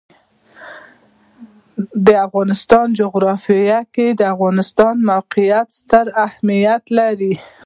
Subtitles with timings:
[2.05, 7.33] د افغانستان جغرافیه کې د افغانستان د موقعیت ستر اهمیت لري.